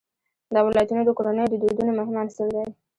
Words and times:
دا 0.53 0.59
ولایتونه 0.63 1.01
د 1.05 1.09
کورنیو 1.17 1.51
د 1.51 1.55
دودونو 1.61 1.91
مهم 1.99 2.15
عنصر 2.21 2.47
دی. 2.55 2.65